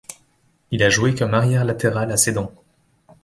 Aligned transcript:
Il 0.71 0.81
a 0.81 0.89
joué 0.89 1.13
comme 1.13 1.35
arrière 1.35 1.63
latéral 1.63 2.11
à 2.11 2.17
Sedan. 2.17 2.51